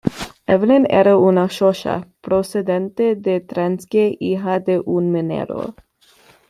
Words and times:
Evelyn 0.53 0.85
era 0.99 1.11
una 1.25 1.43
Xhosa 1.57 1.97
procedente 2.21 3.13
de 3.25 3.35
Transkei 3.53 4.17
hija 4.19 4.59
de 4.59 4.79
un 4.97 5.11
minero. 5.11 5.75